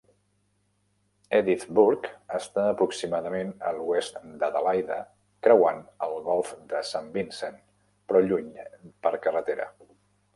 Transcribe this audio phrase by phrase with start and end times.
[1.39, 2.07] Edithburgh
[2.37, 4.97] està aproximadament a l'oest d'Adelaida
[5.49, 7.61] creuant el Golf de St Vincent,
[8.09, 8.49] però lluny
[9.05, 9.69] per carretera.